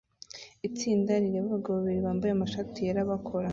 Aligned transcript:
Itsinda 0.67 1.11
rireba 1.23 1.47
abagabo 1.49 1.77
babiri 1.79 2.01
bambaye 2.05 2.31
amashati 2.33 2.79
yera 2.85 3.09
bakora 3.11 3.47